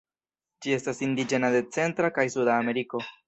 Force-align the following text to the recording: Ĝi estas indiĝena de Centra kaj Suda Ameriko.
Ĝi 0.65 0.73
estas 0.77 1.01
indiĝena 1.09 1.53
de 1.57 1.61
Centra 1.77 2.11
kaj 2.17 2.27
Suda 2.37 2.57
Ameriko. 2.65 3.05